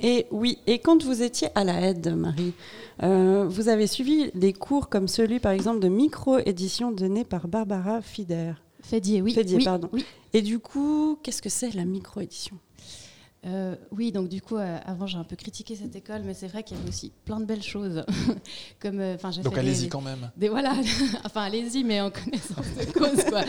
Et 0.02 0.26
oui, 0.30 0.58
et 0.66 0.78
quand 0.78 1.02
vous 1.04 1.22
étiez 1.22 1.48
à 1.54 1.64
la 1.64 1.80
aide, 1.80 2.14
Marie, 2.16 2.52
euh, 3.02 3.46
vous 3.48 3.68
avez 3.68 3.86
suivi 3.86 4.30
des 4.34 4.52
cours 4.52 4.88
comme 4.88 5.08
celui, 5.08 5.40
par 5.40 5.52
exemple, 5.52 5.80
de 5.80 5.88
micro-édition 5.88 6.92
donné 6.92 7.24
par 7.24 7.48
Barbara 7.48 8.02
Fider. 8.02 8.52
Fédier, 8.82 9.22
oui. 9.22 9.32
Fédier, 9.32 9.58
oui, 9.58 9.64
pardon. 9.64 9.88
Oui. 9.92 10.04
Et 10.32 10.42
du 10.42 10.58
coup, 10.58 11.18
qu'est-ce 11.22 11.40
que 11.40 11.48
c'est 11.48 11.74
la 11.74 11.84
micro-édition? 11.84 12.56
Euh, 13.46 13.76
oui, 13.90 14.10
donc 14.10 14.28
du 14.28 14.40
coup, 14.40 14.56
euh, 14.56 14.78
avant 14.86 15.06
j'ai 15.06 15.18
un 15.18 15.24
peu 15.24 15.36
critiqué 15.36 15.76
cette 15.76 15.94
école, 15.94 16.22
mais 16.24 16.32
c'est 16.32 16.46
vrai 16.48 16.62
qu'il 16.62 16.76
y 16.76 16.80
avait 16.80 16.88
aussi 16.88 17.12
plein 17.26 17.40
de 17.40 17.44
belles 17.44 17.62
choses. 17.62 18.02
Comme, 18.80 19.00
euh, 19.00 19.16
enfin, 19.16 19.30
Donc 19.42 19.58
allez-y 19.58 19.88
quand 19.88 20.00
même. 20.00 20.30
Des, 20.36 20.48
voilà, 20.48 20.74
enfin 21.24 21.42
allez-y, 21.42 21.84
mais 21.84 22.00
en 22.00 22.10
connaissance 22.10 22.66
de 22.78 22.90
cause, 22.92 23.24
quoi. 23.28 23.42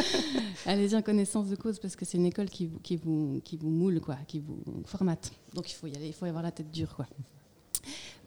allez-y 0.65 0.95
en 0.95 1.01
connaissance 1.01 1.47
de 1.47 1.55
cause, 1.55 1.79
parce 1.79 1.95
que 1.95 2.03
c'est 2.03 2.17
une 2.17 2.25
école 2.25 2.49
qui 2.49 2.65
vous, 2.67 2.79
qui, 2.79 2.97
vous, 2.97 3.39
qui 3.45 3.55
vous 3.55 3.69
moule, 3.69 4.01
quoi, 4.01 4.17
qui 4.27 4.39
vous 4.39 4.61
formate. 4.85 5.31
Donc 5.53 5.71
il 5.71 5.75
faut 5.75 5.87
y 5.87 5.95
aller, 5.95 6.07
il 6.07 6.13
faut 6.13 6.25
y 6.25 6.29
avoir 6.29 6.43
la 6.43 6.51
tête 6.51 6.71
dure, 6.71 6.93
quoi. 6.95 7.05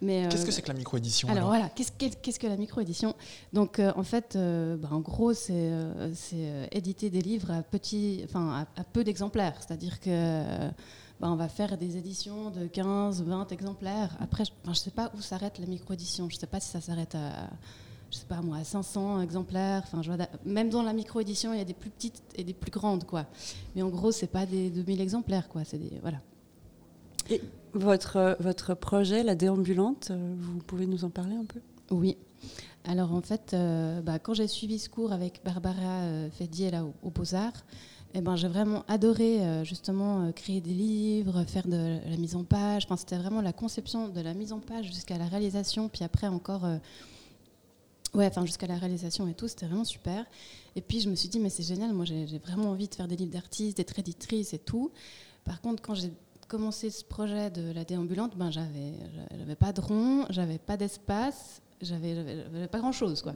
Mais, 0.01 0.29
Qu'est-ce 0.31 0.45
euh, 0.45 0.47
que 0.47 0.53
c'est 0.53 0.63
que 0.63 0.69
la 0.69 0.75
micro-édition 0.75 1.27
alors 1.29 1.39
alors? 1.39 1.51
voilà, 1.51 1.69
qu'est-ce 1.71 1.91
qu'est- 1.91 2.21
qu'est-ce 2.23 2.39
que 2.39 2.47
la 2.47 2.57
micro-édition? 2.57 3.17
Donc 3.53 3.81
euh, 3.81 3.93
en 3.97 4.05
fait, 4.05 4.37
euh, 4.37 4.77
bah, 4.77 4.91
en 4.93 5.01
gros, 5.01 5.35
c'est 5.35 5.53
euh, 5.55 6.15
c'est, 6.15 6.37
euh, 6.37 6.67
éditer 6.71 7.11
des 7.11 7.21
livres 7.21 7.51
à, 7.51 7.63
petit, 7.65 8.21
enfin, 8.25 8.65
à, 8.77 8.81
à 8.81 8.85
peu 8.85 9.03
d'exemplaires. 9.03 9.57
C'est-à-dire 9.59 9.99
que 9.99 10.69
bah, 11.21 11.29
on 11.31 11.37
va 11.37 11.49
faire 11.49 11.77
des 11.79 11.97
éditions 11.97 12.51
de 12.51 12.67
15, 12.67 13.23
20 13.23 13.51
exemplaires. 13.53 14.17
Après, 14.21 14.45
je 14.45 14.53
ne 14.69 14.75
sais 14.75 14.91
pas 14.91 15.11
où 15.17 15.21
s'arrête 15.21 15.59
la 15.59 15.67
micro-édition. 15.67 16.29
Je 16.31 16.37
ne 16.37 16.41
sais 16.41 16.47
pas 16.47 16.61
si 16.61 16.69
ça 16.71 16.81
s'arrête 16.81 17.15
à, 17.15 17.51
je 18.11 18.17
sais 18.19 18.27
pas 18.27 18.41
moi, 18.41 18.59
à 18.59 18.65
500 18.65 19.21
exemplaires. 19.21 19.83
Enfin, 19.85 20.03
je 20.03 20.09
vois 20.09 20.17
da- 20.17 20.29
même 20.45 20.71
dans 20.71 20.83
la 20.83 20.93
micro-édition, 20.93 21.53
il 21.53 21.59
y 21.59 21.63
a 21.63 21.65
des 21.65 21.75
plus 21.75 21.91
petites 21.91 22.23
et 22.37 22.45
des 22.45 22.55
plus 22.55 22.71
grandes, 22.71 23.05
quoi. 23.05 23.27
Mais 23.75 23.83
en 23.83 23.89
gros, 23.89 24.13
c'est 24.13 24.27
pas 24.29 24.47
des 24.47 24.71
2000 24.71 25.01
exemplaires, 25.01 25.49
quoi. 25.49 25.65
C'est 25.65 25.79
des 25.79 25.99
voilà. 26.03 26.19
votre, 27.75 28.17
euh, 28.17 28.35
votre 28.41 28.75
projet, 28.75 29.23
la 29.23 29.35
déambulante, 29.35 30.11
vous 30.13 30.59
pouvez 30.67 30.87
nous 30.87 31.05
en 31.05 31.11
parler 31.11 31.35
un 31.37 31.45
peu? 31.45 31.61
Oui. 31.91 32.17
Alors 32.85 33.13
en 33.13 33.21
fait, 33.21 33.53
euh, 33.53 34.01
bah, 34.01 34.19
quand 34.19 34.33
j'ai 34.35 34.47
suivi 34.47 34.79
ce 34.79 34.89
cours 34.89 35.13
avec 35.13 35.43
Barbara 35.45 36.03
euh, 36.05 36.31
Fédier 36.31 36.71
là, 36.71 36.85
au, 36.85 36.95
au 37.03 37.11
Beaux-Arts, 37.11 37.65
eh 38.15 38.21
ben, 38.21 38.37
j'ai 38.37 38.49
vraiment 38.49 38.85
adoré 38.89 39.41
euh, 39.45 39.65
justement 39.65 40.27
euh, 40.27 40.33
créer 40.33 40.61
des 40.61 40.73
livres, 40.73 41.45
faire 41.45 41.67
de 41.67 41.99
la 42.09 42.17
mise 42.17 42.35
en 42.37 42.45
page. 42.45 42.85
Enfin, 42.87 42.97
c'était 42.97 43.19
vraiment 43.19 43.43
la 43.43 43.53
conception 43.53 44.09
de 44.09 44.21
la 44.21 44.35
mise 44.35 44.53
en 44.53 44.61
page 44.61 44.87
jusqu'à 44.87 45.19
la 45.19 45.27
réalisation, 45.27 45.89
puis 45.89 46.05
après 46.05 46.27
encore 46.29 46.65
euh, 46.65 46.79
Ouais, 48.15 48.27
enfin 48.27 48.47
jusqu'à 48.47 48.67
la 48.67 48.77
réalisation 48.79 49.29
et 49.29 49.35
tout, 49.35 49.49
c'était 49.49 49.67
vraiment 49.67 49.85
super. 49.85 50.25
Et 50.75 50.81
puis 50.81 51.01
je 51.01 51.11
me 51.11 51.15
suis 51.15 51.29
dit, 51.29 51.39
mais 51.39 51.51
c'est 51.51 51.63
génial, 51.63 51.93
moi 51.93 52.07
j'ai 52.07 52.25
vraiment 52.39 52.71
envie 52.71 52.89
de 52.89 52.95
faire 52.95 53.07
des 53.07 53.17
livres 53.17 53.31
d'artistes, 53.33 53.77
d'être 53.77 53.99
éditrice 53.99 54.55
et 54.55 54.59
tout. 54.59 54.91
Par 55.45 55.61
contre, 55.61 55.83
quand 55.83 55.95
j'ai 55.95 56.11
commencé 56.49 56.89
ce 56.89 57.05
projet 57.05 57.51
de 57.51 57.71
la 57.73 57.85
déambulante, 57.85 58.35
ben 58.35 58.51
j'avais, 58.51 58.95
j'avais 59.39 59.55
pas 59.57 59.75
de 59.75 59.83
rond, 59.83 60.25
j'avais 60.31 60.57
pas 60.57 60.79
d'espace, 60.79 61.61
j'avais- 61.83 62.15
j'avais 62.51 62.67
pas 62.69 62.79
grand 62.79 62.93
chose 62.93 63.21
quoi. 63.21 63.35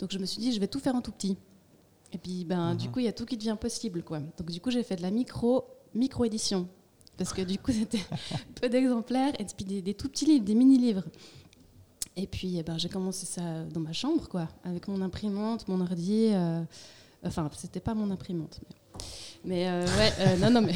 Donc 0.00 0.10
je 0.12 0.18
me 0.18 0.26
suis 0.26 0.40
dit, 0.40 0.52
je 0.52 0.58
vais 0.58 0.66
tout 0.68 0.80
faire 0.80 0.96
en 0.96 1.00
tout 1.00 1.12
petit. 1.12 1.36
Et 2.12 2.18
puis 2.18 2.44
ben 2.44 2.74
du 2.74 2.88
coup, 2.90 3.00
il 3.00 3.04
y 3.04 3.08
a 3.08 3.12
tout 3.12 3.26
qui 3.26 3.36
devient 3.36 3.56
possible 3.60 4.02
quoi. 4.02 4.20
Donc 4.20 4.50
du 4.50 4.60
coup, 4.60 4.70
j'ai 4.70 4.82
fait 4.82 4.96
de 4.96 5.02
la 5.02 5.10
micro 5.10 5.64
micro 5.94 6.24
édition 6.24 6.68
parce 7.16 7.32
que 7.32 7.42
du 7.42 7.58
coup, 7.58 7.72
c'était 7.78 8.00
peu 8.60 8.68
d'exemplaires 8.68 9.34
et 9.38 9.44
puis 9.44 9.64
des, 9.64 9.82
des 9.82 9.94
tout 9.94 10.08
petits 10.08 10.24
livres, 10.26 10.44
des 10.44 10.54
mini 10.54 10.78
livres. 10.78 11.04
Et 12.16 12.26
puis, 12.26 12.58
eh 12.58 12.64
ben, 12.64 12.76
j'ai 12.78 12.88
commencé 12.88 13.26
ça 13.26 13.62
dans 13.72 13.78
ma 13.80 13.92
chambre, 13.92 14.28
quoi, 14.28 14.48
avec 14.64 14.88
mon 14.88 15.00
imprimante, 15.02 15.68
mon 15.68 15.80
ordi. 15.80 16.30
euh, 16.32 16.62
Enfin, 17.24 17.48
c'était 17.56 17.78
pas 17.80 17.94
mon 17.94 18.10
imprimante. 18.10 18.60
Mais, 19.44 19.64
mais, 19.64 19.68
euh, 19.68 19.84
ouais, 19.86 20.12
euh, 20.20 20.36
non, 20.38 20.50
non, 20.50 20.62
mais. 20.62 20.74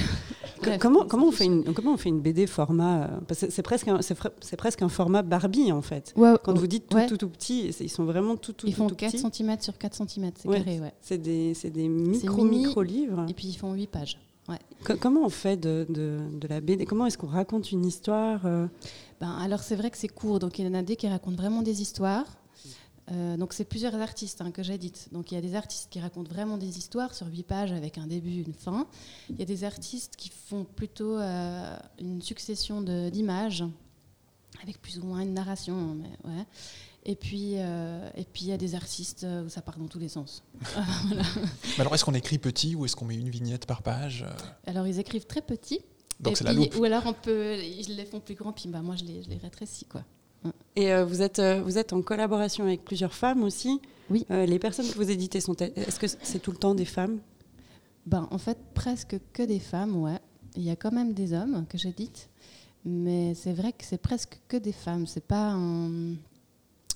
Bref, 0.63 0.79
comment, 0.81 1.05
comment, 1.07 1.27
on 1.29 1.33
fait 1.33 1.45
une, 1.47 1.65
comment 1.75 1.93
on 1.93 1.97
fait 1.97 2.09
une 2.09 2.21
BD 2.21 2.47
format 2.47 3.05
euh, 3.31 3.35
C'est 3.49 3.63
presque, 3.63 3.89
un- 3.89 4.01
presque 4.57 4.83
un 4.83 4.89
format 4.89 5.23
Barbie, 5.23 5.73
en 5.73 5.83
fait. 5.83 6.13
Ouais, 6.17 6.35
Quand 6.43 6.57
vous 6.57 6.67
dites 6.67 6.89
tout, 6.89 6.97
ouais. 6.97 7.07
tout, 7.07 7.17
tout 7.17 7.29
petit, 7.29 7.69
ils 7.81 7.91
sont 7.91 8.05
vraiment 8.05 8.37
tout, 8.37 8.53
tout, 8.53 8.67
Ils 8.67 8.75
font 8.75 8.87
tout 8.89 8.95
4 8.95 9.13
petits. 9.13 9.43
cm 9.45 9.61
sur 9.61 9.77
4 9.79 9.95
cm, 10.09 10.31
c'est 10.37 10.49
carré, 10.49 10.81
ouais. 10.81 10.93
C'est 11.01 11.19
des, 11.19 11.55
c'est 11.55 11.71
des 11.71 11.89
micro, 11.89 12.45
mini. 12.45 12.67
micro 12.67 12.83
livres. 12.83 13.27
Et 13.29 13.35
puis 13.35 13.49
ils 13.49 13.57
font 13.57 13.73
8 13.75 13.87
pages. 13.89 14.19
Ouais. 14.49 14.59
Comment 14.99 15.21
on 15.25 15.29
fait 15.29 15.57
de, 15.57 15.87
de, 15.89 16.19
de 16.33 16.49
la 16.49 16.61
BD 16.61 16.85
Comment 16.85 17.07
est-ce 17.07 17.17
qu'on 17.17 17.29
raconte 17.29 17.71
une 17.71 17.85
histoire 17.87 18.41
euh, 18.45 18.67
Ben, 19.21 19.31
alors 19.41 19.61
c'est 19.61 19.77
vrai 19.77 19.89
que 19.91 19.97
c'est 19.97 20.09
court, 20.09 20.41
donc 20.41 20.59
il 20.59 20.67
y 20.67 20.69
en 20.69 20.75
a 20.75 20.83
des 20.83 20.97
qui 20.97 21.09
racontent 21.09 21.37
vraiment 21.37 21.63
des 21.63 21.81
histoires. 21.81 22.25
Euh, 23.13 23.37
donc 23.37 23.53
c'est 23.53 23.65
plusieurs 23.65 23.95
artistes 23.95 24.41
hein, 24.41 24.51
que 24.51 24.63
j'édite. 24.63 25.09
Donc 25.13 25.33
il 25.33 25.35
y 25.35 25.39
a 25.39 25.41
des 25.41 25.55
artistes 25.55 25.89
qui 25.91 26.01
racontent 26.01 26.31
vraiment 26.33 26.57
des 26.57 26.79
histoires 26.79 27.15
sur 27.15 27.27
8 27.27 27.43
pages 27.43 27.73
avec 27.73 27.99
un 27.99 28.07
début, 28.07 28.43
une 28.43 28.55
fin. 28.55 28.87
Il 29.31 29.39
y 29.39 29.43
a 29.43 29.45
des 29.45 29.65
artistes 29.65 30.17
qui 30.17 30.31
font 30.31 30.65
plutôt 30.65 31.19
euh, 31.19 31.77
une 32.01 32.23
succession 32.23 32.81
d'images 32.81 33.65
avec 34.63 34.81
plus 34.81 34.99
ou 34.99 35.05
moins 35.05 35.21
une 35.21 35.35
narration. 35.35 35.95
mais 35.95 36.31
ouais. 36.31 36.45
Et 37.05 37.17
puis 37.17 37.55
euh, 37.57 38.09
et 38.17 38.25
puis 38.25 38.45
il 38.45 38.49
y 38.49 38.53
a 38.53 38.57
des 38.57 38.77
artistes 38.77 39.27
où 39.45 39.49
ça 39.49 39.61
part 39.61 39.77
dans 39.77 39.89
tous 39.89 39.99
les 39.99 40.09
sens. 40.09 40.45
Alors, 41.79 41.93
est-ce 41.95 42.05
qu'on 42.05 42.15
écrit 42.15 42.39
petit 42.39 42.77
ou 42.77 42.85
est-ce 42.85 42.95
qu'on 42.95 43.07
met 43.07 43.17
une 43.17 43.29
vignette 43.29 43.67
par 43.67 43.83
page 43.83 44.25
Alors 44.67 44.87
ils 44.87 45.01
écrivent 45.01 45.27
très 45.27 45.43
petit. 45.43 45.81
Donc 46.21 46.37
c'est 46.37 46.45
la 46.45 46.53
loupe. 46.53 46.77
Ou 46.77 46.85
alors 46.85 47.03
on 47.07 47.13
peut, 47.13 47.59
ils 47.59 47.97
les 47.97 48.05
font 48.05 48.21
plus 48.21 48.37
grands, 48.37 48.53
puis 48.53 48.69
bah, 48.69 48.81
moi 48.81 48.95
je 48.95 49.03
les, 49.03 49.25
je 49.25 49.29
les 49.29 49.39
rétrécis 49.39 49.87
quoi. 49.87 50.05
Et 50.77 50.93
euh, 50.93 51.05
vous, 51.05 51.23
êtes, 51.23 51.39
euh, 51.39 51.63
vous 51.63 51.79
êtes 51.79 51.93
en 51.93 52.03
collaboration 52.03 52.65
avec 52.65 52.85
plusieurs 52.85 53.15
femmes 53.15 53.43
aussi. 53.43 53.81
Oui. 54.11 54.27
Euh, 54.31 54.47
les 54.47 54.59
personnes 54.59 54.89
que 54.89 54.95
vous 54.95 55.11
éditez 55.11 55.41
sont. 55.41 55.55
Est-ce 55.55 55.99
que 55.99 56.07
c'est 56.07 56.39
tout 56.39 56.51
le 56.51 56.57
temps 56.57 56.75
des 56.75 56.85
femmes? 56.85 57.19
Ben, 58.07 58.27
en 58.31 58.39
fait, 58.39 58.59
presque 58.75 59.17
que 59.33 59.43
des 59.43 59.61
femmes, 59.61 59.97
ouais. 59.97 60.19
Il 60.57 60.63
y 60.63 60.71
a 60.71 60.77
quand 60.77 60.93
même 60.93 61.15
des 61.15 61.33
hommes 61.33 61.65
que 61.69 61.79
j'édite, 61.79 62.29
mais 62.85 63.35
c'est 63.35 63.53
vrai 63.53 63.73
que 63.73 63.85
c'est 63.85 64.01
presque 64.01 64.41
que 64.49 64.57
des 64.57 64.73
femmes. 64.73 65.07
C'est 65.07 65.25
pas 65.25 65.51
un... 65.51 66.15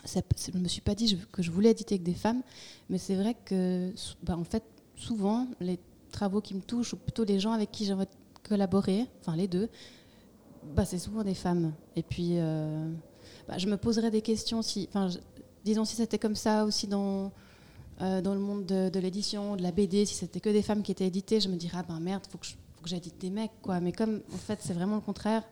Je 0.05 0.59
me 0.59 0.69
suis 0.69 0.83
pas 0.83 0.95
dit 0.95 1.19
que 1.33 1.43
je 1.43 1.50
voulais 1.50 1.71
éditer 1.71 1.99
que 1.99 2.05
des 2.05 2.15
femmes, 2.15 2.43
mais 2.91 2.99
c'est 2.99 3.17
vrai 3.17 3.35
que, 3.45 3.93
ben, 4.23 4.37
en 4.37 4.45
fait, 4.45 4.62
souvent, 4.95 5.49
les 5.61 5.79
travaux 6.12 6.41
qui 6.41 6.55
me 6.55 6.61
touchent, 6.61 6.93
ou 6.93 6.97
plutôt 6.97 7.25
les 7.25 7.41
gens 7.41 7.53
avec 7.53 7.73
qui 7.73 7.85
j'ai 7.85 7.93
envie 7.93 8.05
de 8.05 8.49
collaborer, 8.49 9.07
enfin 9.21 9.37
les 9.37 9.49
deux, 9.49 9.69
bah, 10.75 10.85
c'est 10.85 10.99
souvent 10.99 11.25
des 11.25 11.35
femmes. 11.35 11.73
Et 11.97 12.03
puis, 12.03 12.33
euh, 12.35 12.88
bah, 13.49 13.59
je 13.59 13.67
me 13.67 13.76
poserais 13.76 14.11
des 14.11 14.23
questions 14.23 14.62
si, 14.62 14.88
enfin, 14.91 15.09
disons 15.65 15.85
si 15.85 15.97
c'était 15.97 16.19
comme 16.19 16.37
ça 16.37 16.65
aussi 16.65 16.87
dans 16.87 17.33
euh, 18.03 18.21
dans 18.21 18.35
le 18.35 18.41
monde 18.41 18.67
de, 18.67 18.91
de 18.91 19.00
l'édition, 19.00 19.57
de 19.57 19.62
la 19.62 19.73
BD, 19.73 20.05
si 20.05 20.15
c'était 20.15 20.41
que 20.41 20.50
des 20.50 20.61
femmes 20.62 20.83
qui 20.83 20.93
étaient 20.93 21.07
éditées, 21.07 21.41
je 21.41 21.49
me 21.49 21.57
dirais 21.57 21.79
ah 21.81 21.85
ben 21.88 21.99
merde, 21.99 22.23
faut 22.31 22.37
que 22.38 22.45
je- 22.47 22.53
faut 22.75 22.83
que 22.83 22.88
j'édite 22.91 23.19
des 23.19 23.31
mecs 23.31 23.53
quoi. 23.62 23.81
Mais 23.81 23.93
comme 23.93 24.21
en 24.35 24.37
fait 24.37 24.59
c'est 24.61 24.75
vraiment 24.75 24.97
le 24.97 25.00
contraire, 25.00 25.43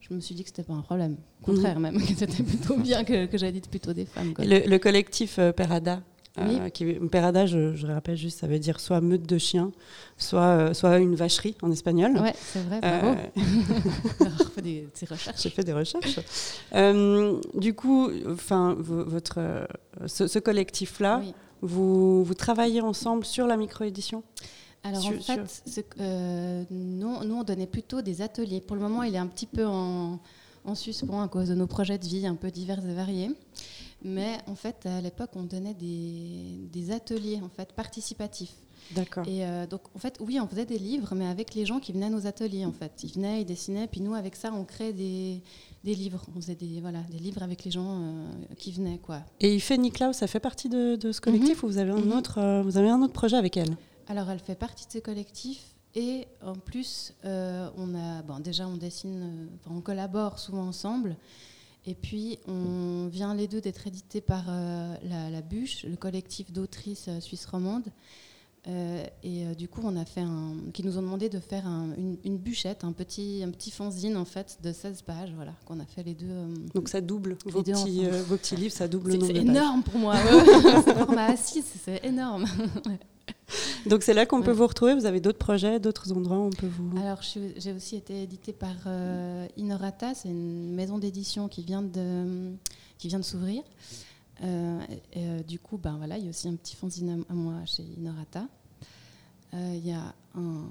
je 0.00 0.12
me 0.12 0.18
suis 0.20 0.34
dit 0.34 0.42
que 0.42 0.48
c'était 0.48 0.64
pas 0.64 0.72
un 0.74 0.80
problème. 0.82 1.16
Au 1.42 1.44
contraire 1.46 1.78
même, 1.78 1.96
que 2.04 2.14
c'était 2.14 2.42
plutôt 2.42 2.76
bien 2.76 3.04
que, 3.04 3.26
que 3.26 3.38
j'édite 3.38 3.68
plutôt 3.70 3.92
des 3.92 4.04
femmes. 4.04 4.34
quoi. 4.34 4.44
Et 4.44 4.48
le, 4.48 4.68
le 4.68 4.78
collectif 4.80 5.38
euh, 5.38 5.52
Perada. 5.52 6.02
Euh, 6.38 6.64
Oui. 6.64 6.70
qui, 6.72 6.84
Perada, 6.94 7.44
je, 7.46 7.74
je 7.74 7.86
rappelle 7.86 8.16
juste, 8.16 8.38
ça 8.40 8.46
veut 8.46 8.58
dire 8.58 8.80
soit 8.80 9.00
meute 9.00 9.28
de 9.28 9.36
chiens, 9.38 9.70
soit, 10.16 10.40
euh, 10.42 10.74
soit 10.74 10.98
une 10.98 11.14
vacherie 11.14 11.56
en 11.62 11.70
espagnol. 11.70 12.16
Ouais, 12.18 12.34
c'est 12.38 12.62
vrai, 12.62 12.80
bravo. 12.80 13.18
Euh, 13.36 14.24
des, 14.62 14.88
des 14.98 15.06
recherches. 15.06 15.42
J'ai 15.42 15.50
fait 15.50 15.64
des 15.64 15.72
recherches. 15.72 16.20
Euh, 16.74 17.38
du 17.54 17.74
coup, 17.74 18.10
enfin, 18.30 18.74
votre, 18.78 19.34
euh, 19.38 19.66
ce, 20.06 20.26
ce 20.26 20.38
collectif-là, 20.38 21.20
Oui. 21.22 21.34
vous, 21.60 22.24
vous 22.24 22.34
travaillez 22.34 22.80
ensemble 22.80 23.24
sur 23.24 23.46
la 23.46 23.56
microédition? 23.56 24.22
Alors 24.84 25.00
Sur- 25.00 25.12
en 25.16 25.20
fait, 25.20 25.62
ce- 25.66 25.80
euh, 26.00 26.64
nous, 26.70 27.24
nous, 27.24 27.34
on 27.36 27.44
donnait 27.44 27.66
plutôt 27.66 28.02
des 28.02 28.20
ateliers. 28.22 28.60
Pour 28.60 28.74
le 28.76 28.82
moment, 28.82 29.02
il 29.04 29.14
est 29.14 29.18
un 29.18 29.26
petit 29.28 29.46
peu 29.46 29.64
en, 29.66 30.18
en 30.64 30.74
suspens 30.74 31.22
à 31.22 31.28
cause 31.28 31.48
de 31.48 31.54
nos 31.54 31.66
projets 31.68 31.98
de 31.98 32.04
vie 32.06 32.26
un 32.26 32.34
peu 32.34 32.50
divers 32.50 32.80
et 32.84 32.94
variés. 32.94 33.30
Mais 34.04 34.38
en 34.46 34.54
fait, 34.54 34.86
à 34.86 35.00
l'époque, 35.00 35.30
on 35.36 35.44
donnait 35.44 35.74
des, 35.74 36.68
des 36.72 36.90
ateliers 36.90 37.40
en 37.42 37.48
fait 37.48 37.72
participatifs. 37.72 38.54
D'accord. 38.96 39.26
Et 39.28 39.46
euh, 39.46 39.64
donc, 39.66 39.82
en 39.94 39.98
fait, 40.00 40.18
oui, 40.20 40.40
on 40.40 40.48
faisait 40.48 40.64
des 40.66 40.78
livres, 40.78 41.14
mais 41.14 41.26
avec 41.26 41.54
les 41.54 41.64
gens 41.64 41.78
qui 41.78 41.92
venaient 41.92 42.06
à 42.06 42.10
nos 42.10 42.26
ateliers, 42.26 42.64
en 42.66 42.72
fait. 42.72 42.90
Ils 43.04 43.12
venaient, 43.12 43.42
ils 43.42 43.44
dessinaient, 43.44 43.86
puis 43.86 44.00
nous, 44.00 44.12
avec 44.14 44.34
ça, 44.34 44.52
on 44.52 44.64
créait 44.64 44.92
des, 44.92 45.40
des 45.84 45.94
livres. 45.94 46.24
On 46.36 46.40
faisait 46.40 46.56
des, 46.56 46.80
voilà, 46.80 46.98
des 47.08 47.18
livres 47.18 47.42
avec 47.44 47.64
les 47.64 47.70
gens 47.70 48.00
euh, 48.02 48.26
qui 48.58 48.72
venaient, 48.72 48.98
quoi. 48.98 49.20
Et 49.40 49.54
Ife 49.54 49.70
Niklaus, 49.70 50.14
ça 50.16 50.26
fait 50.26 50.40
partie 50.40 50.68
de, 50.68 50.96
de 50.96 51.12
ce 51.12 51.20
collectif 51.20 51.62
ou 51.62 51.68
vous 51.68 51.78
avez, 51.78 51.92
un 51.92 51.96
Mhm. 52.00 52.12
autre, 52.12 52.38
euh, 52.38 52.62
vous 52.62 52.76
avez 52.76 52.88
un 52.88 53.00
autre 53.02 53.12
projet 53.12 53.36
avec 53.36 53.56
elle? 53.56 53.76
Alors, 54.08 54.28
elle 54.30 54.40
fait 54.40 54.56
partie 54.56 54.86
de 54.88 54.92
ce 54.92 54.98
collectif. 54.98 55.62
Et 55.94 56.26
en 56.44 56.54
plus, 56.54 57.12
on 57.22 57.94
a, 57.94 58.22
bon, 58.22 58.40
déjà, 58.40 58.66
on 58.66 58.76
dessine, 58.78 59.48
on 59.70 59.80
collabore 59.80 60.38
souvent 60.38 60.66
ensemble. 60.66 61.16
Et 61.84 61.94
puis, 61.94 62.38
on 62.46 63.08
vient 63.10 63.34
les 63.34 63.48
deux 63.48 63.60
d'être 63.60 63.86
édités 63.86 64.20
par 64.20 64.44
euh, 64.48 64.94
la, 65.02 65.30
la 65.30 65.42
Bûche, 65.42 65.84
le 65.84 65.96
collectif 65.96 66.52
d'autrices 66.52 67.06
euh, 67.08 67.18
suisses 67.20 67.46
romandes. 67.46 67.86
Euh, 68.68 69.04
et 69.24 69.44
euh, 69.44 69.54
du 69.54 69.66
coup, 69.66 69.80
on 69.82 69.96
a 69.96 70.04
fait 70.04 70.20
un, 70.20 70.54
qui 70.72 70.84
nous 70.84 70.96
ont 70.96 71.02
demandé 71.02 71.28
de 71.28 71.40
faire 71.40 71.66
un- 71.66 71.88
une, 71.98 72.16
une 72.24 72.38
bûchette, 72.38 72.84
un 72.84 72.92
petit, 72.92 73.42
un 73.44 73.50
petit 73.50 73.72
fanzine 73.72 74.16
en 74.16 74.24
fait 74.24 74.58
de 74.62 74.72
16 74.72 75.02
pages, 75.02 75.32
voilà, 75.34 75.52
qu'on 75.66 75.80
a 75.80 75.84
fait 75.84 76.04
les 76.04 76.14
deux. 76.14 76.28
Donc 76.72 76.88
ça 76.88 77.00
double 77.00 77.36
vos 77.46 77.60
petits, 77.64 78.04
vos 78.28 78.36
petits 78.36 78.54
livres, 78.54 78.72
ça 78.72 78.86
double 78.86 79.10
le 79.10 79.14
nombre 79.16 79.26
c'est 79.26 79.32
pages. 79.32 79.42
énorme 79.42 79.82
pour 79.82 79.98
moi. 79.98 80.14
ouais, 80.14 80.32
ouais. 80.34 80.82
c'est 80.84 80.94
format 80.96 81.32
A6, 81.34 81.62
c'est 81.84 82.04
énorme. 82.04 82.44
Donc 83.86 84.02
c'est 84.02 84.14
là 84.14 84.26
qu'on 84.26 84.42
peut 84.42 84.52
vous 84.52 84.66
retrouver. 84.66 84.94
Vous 84.94 85.06
avez 85.06 85.20
d'autres 85.20 85.38
projets, 85.38 85.80
d'autres 85.80 86.12
endroits 86.12 86.38
où 86.38 86.46
on 86.46 86.50
peut 86.50 86.68
vous. 86.68 86.96
Alors, 86.98 87.20
j'ai 87.22 87.72
aussi 87.72 87.96
été 87.96 88.22
éditée 88.22 88.52
par 88.52 88.74
euh, 88.86 89.46
Inorata, 89.56 90.14
c'est 90.14 90.28
une 90.28 90.74
maison 90.74 90.98
d'édition 90.98 91.48
qui 91.48 91.62
vient 91.62 91.82
de, 91.82 92.52
qui 92.98 93.08
vient 93.08 93.18
de 93.18 93.24
s'ouvrir. 93.24 93.62
Euh, 94.42 94.80
euh, 95.16 95.42
du 95.42 95.58
coup, 95.58 95.78
ben 95.78 95.96
voilà, 95.96 96.18
il 96.18 96.24
y 96.24 96.26
a 96.26 96.30
aussi 96.30 96.48
un 96.48 96.56
petit 96.56 96.74
fanzine 96.74 97.24
à, 97.28 97.34
moi 97.34 97.64
chez 97.66 97.82
Inorata. 97.82 98.46
Il 99.54 99.86
y 99.86 99.92
a 99.92 100.14
un, 100.34 100.64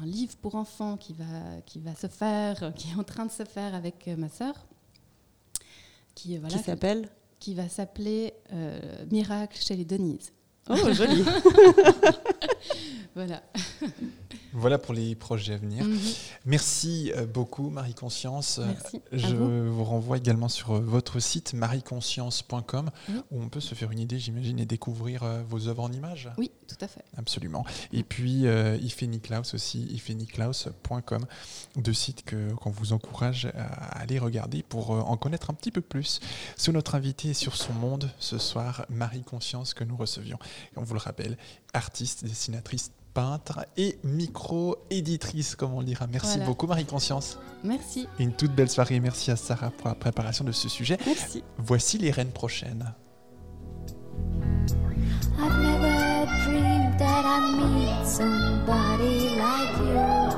un 0.00 0.06
livre 0.06 0.36
pour 0.36 0.54
enfants 0.54 0.96
qui 0.96 1.12
va, 1.12 1.60
qui 1.66 1.80
va 1.80 1.92
se 1.96 2.06
faire, 2.06 2.72
qui 2.76 2.92
est 2.92 2.94
en 2.94 3.02
train 3.02 3.26
de 3.26 3.32
se 3.32 3.44
faire 3.44 3.74
avec 3.74 4.06
ma 4.16 4.28
sœur, 4.28 4.54
qui, 6.14 6.38
voilà, 6.38 6.56
qui 6.56 6.62
s'appelle? 6.62 7.08
qui 7.40 7.54
va 7.54 7.68
s'appeler 7.68 8.32
Miracle 9.10 9.58
chez 9.60 9.74
les 9.74 9.84
Denise. 9.84 10.32
Oh, 10.68 10.92
joli. 10.92 11.24
Voilà. 13.14 13.42
Voilà 14.54 14.78
pour 14.78 14.94
les 14.94 15.14
projets 15.14 15.54
à 15.54 15.56
venir. 15.56 15.84
Mhm. 15.84 15.98
Merci 16.44 17.12
euh, 17.16 17.26
beaucoup, 17.26 17.70
Marie-Conscience. 17.70 18.58
Merci. 18.58 18.96
À 19.12 19.16
Je 19.16 19.34
vous. 19.34 19.72
vous 19.74 19.84
renvoie 19.84 20.18
également 20.18 20.48
sur 20.48 20.72
euh, 20.72 20.80
votre 20.80 21.20
site 21.20 21.54
marieconscience.com 21.54 22.90
où 23.30 23.42
on 23.42 23.48
peut 23.48 23.60
se 23.60 23.74
faire 23.74 23.90
une 23.90 23.98
idée, 23.98 24.18
j'imagine, 24.18 24.58
et 24.58 24.66
découvrir 24.66 25.22
euh, 25.22 25.42
vos 25.48 25.68
œuvres 25.68 25.82
en 25.84 25.92
images. 25.92 26.30
Oui, 26.38 26.50
tout 26.68 26.76
à 26.80 26.88
fait. 26.88 27.04
Absolument. 27.16 27.64
Et 27.92 28.02
puis, 28.02 28.46
euh, 28.46 28.78
aussi, 29.54 29.82
ifeniklaus.com, 29.90 31.26
deux 31.76 31.92
sites 31.92 32.24
que- 32.24 32.52
qu'on 32.54 32.70
vous 32.70 32.92
encourage 32.92 33.46
à 33.56 33.98
aller 34.00 34.18
regarder 34.18 34.62
pour 34.62 34.90
en 34.90 35.16
connaître 35.16 35.50
un 35.50 35.54
petit 35.54 35.70
peu 35.70 35.80
plus 35.80 36.20
sur 36.56 36.72
notre 36.72 36.94
invité 36.94 37.30
et 37.30 37.34
sur 37.34 37.56
son 37.56 37.72
monde 37.72 38.10
ce 38.18 38.38
soir, 38.38 38.86
Marie 38.90 39.22
Conscience, 39.22 39.74
que 39.74 39.84
nous 39.84 39.96
recevions. 39.96 40.38
Et 40.74 40.78
on 40.78 40.82
vous 40.82 40.94
le 40.94 41.00
rappelle, 41.00 41.36
artiste, 41.72 42.24
dessinatrice, 42.24 42.90
peintre 43.14 43.66
et 43.76 43.98
micro-éditrice, 44.04 45.54
comme 45.56 45.74
on 45.74 45.80
le 45.80 45.86
dira. 45.86 46.06
Merci 46.06 46.28
Voilà. 46.30 46.46
beaucoup, 46.46 46.66
Marie 46.66 46.84
Conscience. 46.84 47.38
Merci. 47.64 48.08
Une 48.18 48.32
toute 48.32 48.52
belle 48.54 48.68
soirée. 48.70 48.98
Merci 49.00 49.30
à 49.30 49.36
Sarah 49.36 49.70
pour 49.70 49.88
la 49.88 49.94
préparation 49.94 50.44
de 50.44 50.52
ce 50.52 50.68
sujet. 50.68 50.98
Merci. 51.06 51.44
Voici 51.58 51.98
les 51.98 52.10
reines 52.10 52.32
prochaines. 52.32 52.94
I've 55.38 55.58
never 55.58 56.26
dreamed 56.44 56.98
that 56.98 57.24
I'd 57.24 57.56
meet 57.58 58.06
somebody 58.06 59.36
like 59.36 59.78
you. 59.78 60.31